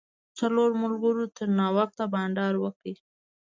څلورو 0.37 0.75
ملګرو 0.83 1.25
تر 1.37 1.47
ناوخته 1.59 2.03
بانډار 2.13 2.53
وکړ. 2.59 2.93